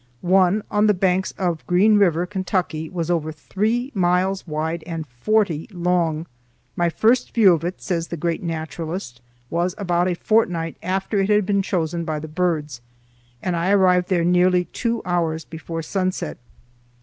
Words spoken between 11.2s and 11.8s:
had been